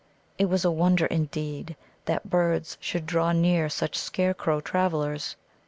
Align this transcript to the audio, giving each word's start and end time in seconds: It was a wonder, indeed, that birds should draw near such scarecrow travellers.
It 0.39 0.45
was 0.45 0.65
a 0.65 0.71
wonder, 0.71 1.05
indeed, 1.05 1.75
that 2.05 2.27
birds 2.27 2.75
should 2.79 3.05
draw 3.05 3.33
near 3.33 3.69
such 3.69 3.95
scarecrow 3.95 4.59
travellers. 4.59 5.35